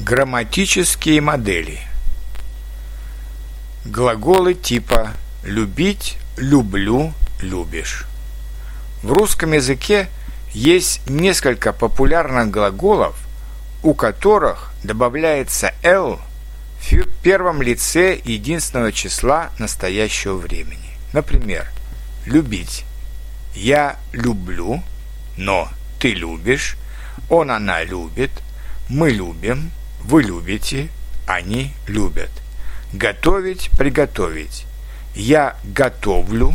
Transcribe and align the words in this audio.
Грамматические 0.00 1.20
модели. 1.20 1.80
Глаголы 3.84 4.54
типа 4.54 5.10
«любить», 5.42 6.18
«люблю», 6.36 7.12
«любишь». 7.40 8.06
В 9.02 9.12
русском 9.12 9.52
языке 9.52 10.08
есть 10.52 11.10
несколько 11.10 11.72
популярных 11.72 12.48
глаголов, 12.48 13.18
у 13.82 13.92
которых 13.92 14.72
добавляется 14.84 15.74
«л» 15.82 16.20
в 16.80 17.22
первом 17.22 17.60
лице 17.60 18.20
единственного 18.24 18.92
числа 18.92 19.50
настоящего 19.58 20.36
времени. 20.36 20.90
Например, 21.12 21.66
«любить». 22.24 22.84
Я 23.54 23.96
люблю, 24.12 24.80
но 25.36 25.68
ты 25.98 26.14
любишь, 26.14 26.76
он, 27.28 27.50
она 27.50 27.82
любит, 27.82 28.30
мы 28.88 29.10
любим, 29.10 29.72
вы 30.00 30.22
любите, 30.22 30.88
они 31.26 31.72
любят. 31.86 32.30
Готовить, 32.92 33.70
приготовить. 33.76 34.66
Я 35.14 35.56
готовлю, 35.64 36.54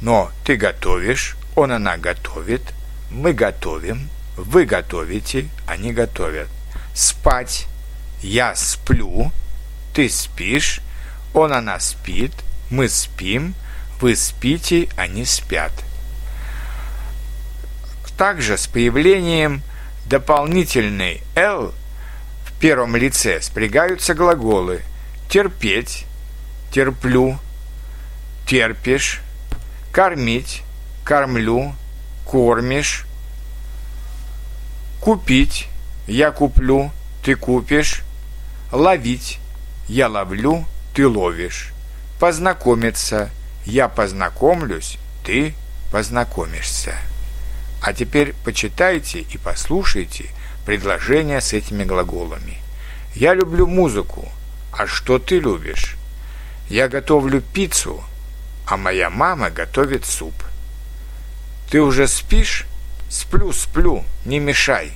но 0.00 0.30
ты 0.44 0.56
готовишь, 0.56 1.36
он, 1.54 1.72
она 1.72 1.96
готовит, 1.96 2.62
мы 3.10 3.32
готовим, 3.32 4.08
вы 4.36 4.64
готовите, 4.64 5.48
они 5.66 5.92
готовят. 5.92 6.48
Спать. 6.94 7.66
Я 8.22 8.54
сплю, 8.54 9.32
ты 9.94 10.08
спишь, 10.08 10.80
он, 11.34 11.52
она 11.52 11.80
спит, 11.80 12.32
мы 12.70 12.88
спим, 12.88 13.54
вы 14.00 14.14
спите, 14.16 14.88
они 14.96 15.24
спят. 15.24 15.72
Также 18.16 18.56
с 18.56 18.68
появлением 18.68 19.62
дополнительной 20.06 21.22
«л» 21.34 21.74
первом 22.62 22.94
лице 22.94 23.40
спрягаются 23.42 24.14
глаголы 24.14 24.82
«терпеть», 25.28 26.06
«терплю», 26.70 27.36
«терпишь», 28.46 29.20
«кормить», 29.90 30.62
«кормлю», 31.04 31.74
«кормишь», 32.24 33.04
«купить», 35.00 35.66
«я 36.06 36.30
куплю», 36.30 36.92
«ты 37.24 37.34
купишь», 37.34 38.02
«ловить», 38.70 39.40
«я 39.88 40.06
ловлю», 40.06 40.64
«ты 40.94 41.08
ловишь», 41.08 41.72
«познакомиться», 42.20 43.30
«я 43.66 43.88
познакомлюсь», 43.88 44.98
«ты 45.26 45.54
познакомишься». 45.90 46.94
А 47.82 47.92
теперь 47.92 48.34
почитайте 48.44 49.18
и 49.18 49.36
послушайте 49.36 50.26
предложения 50.64 51.40
с 51.40 51.52
этими 51.52 51.84
глаголами. 51.84 52.58
Я 53.14 53.34
люблю 53.34 53.66
музыку. 53.66 54.28
А 54.72 54.86
что 54.86 55.18
ты 55.18 55.38
любишь? 55.38 55.96
Я 56.68 56.88
готовлю 56.88 57.42
пиццу, 57.42 58.02
а 58.66 58.76
моя 58.76 59.10
мама 59.10 59.50
готовит 59.50 60.06
суп. 60.06 60.34
Ты 61.70 61.82
уже 61.82 62.08
спишь? 62.08 62.66
Сплю, 63.10 63.52
сплю, 63.52 64.04
не 64.24 64.38
мешай. 64.38 64.92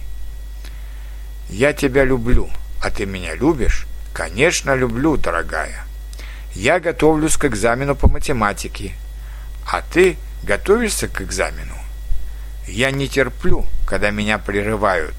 Я 1.51 1.75
тебя 1.75 2.05
люблю, 2.05 2.49
а 2.83 2.91
ты 2.91 3.05
меня 3.05 3.35
любишь? 3.35 3.87
Конечно, 4.15 4.75
люблю, 4.75 5.19
дорогая. 5.19 5.85
Я 6.55 6.81
готовлюсь 6.81 7.37
к 7.37 7.45
экзамену 7.45 7.95
по 7.95 8.09
математике. 8.09 8.95
А 9.71 9.83
ты 9.83 10.17
готовишься 10.43 11.09
к 11.09 11.21
экзамену? 11.21 11.77
Я 12.67 12.91
не 12.91 13.09
терплю, 13.09 13.67
когда 13.87 14.11
меня 14.11 14.39
прерывают. 14.39 15.15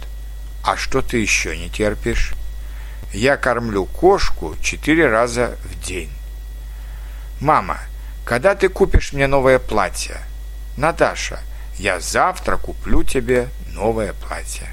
А 0.63 0.75
что 0.77 1.01
ты 1.01 1.17
еще 1.17 1.57
не 1.57 1.69
терпишь? 1.69 2.33
Я 3.13 3.37
кормлю 3.37 3.85
кошку 3.85 4.55
четыре 4.61 5.07
раза 5.09 5.57
в 5.63 5.79
день. 5.85 6.11
Мама, 7.39 7.79
когда 8.25 8.55
ты 8.55 8.67
купишь 8.69 9.13
мне 9.13 9.27
новое 9.27 9.59
платье? 9.59 10.17
Наташа, 10.75 11.39
я 11.77 11.99
завтра 11.99 12.57
куплю 12.57 13.03
тебе 13.03 13.47
новое 13.73 14.13
платье. 14.13 14.67